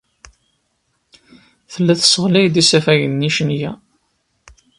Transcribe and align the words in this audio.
Tella 1.73 1.93
tesseɣlay-d 1.99 2.55
isafagen 2.61 3.27
icenga. 3.29 3.71